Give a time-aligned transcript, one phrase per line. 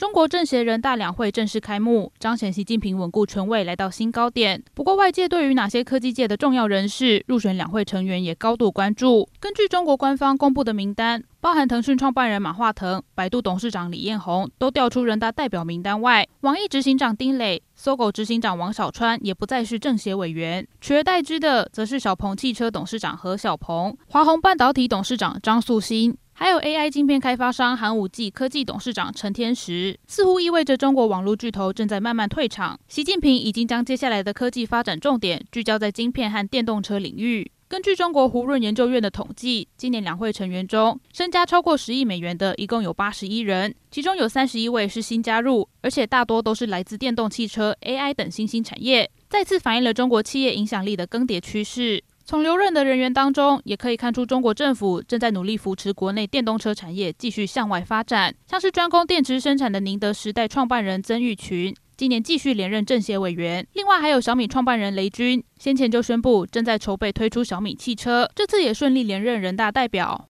[0.00, 4.62] 中国政协人大两会正式开幕，彰显习近平稳固权位来到新高点。
[4.72, 9.28] 不过，外界对于哪些科技界的重要人士入选两会成员也高度关注。
[9.38, 26.16] 根据中国官方公布的名单，包含腾讯创办人马化腾、百度董事长李彦宏都调出人大代表名单外，网易执行长丁磊、搜狗执行长王小川也不再是政协委员，取而代之的则是小鹏汽车董事长何小鹏、华虹半导体董事长张素新。
[26.42, 32.80] 还有 AI 晶片开发商寒武纪科技董事长陈天石，似乎意味着中国网络巨头正在慢慢退场。
[32.88, 37.52] 习近平已经将接下来的科技发展重点聚焦在晶片和电动车领域。
[37.68, 52.02] 根据中国胡润研究院的统计，今年两会成员中，身家超过十亿美元的一共有八十一人，其中有三十一位是新加入，而且大多都是来自电动汽车、AI 等新兴产业，再次反映了中国企业影响力的更迭趋势。
[52.30, 58.32] 从留任的人员当中，也可以看出中国政府正在努力扶持国内电动车产业继续向外发展。
[58.46, 63.66] 像是专攻电池生产的宁德时代创办人曾毓群，今年继续连任政协委员。
[63.72, 70.16] 另外还有小米创办人雷军，先前就宣布正在筹备推出小米汽车，这次也顺利连任人大代表。